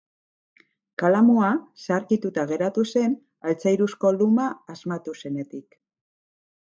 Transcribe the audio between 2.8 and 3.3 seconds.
zen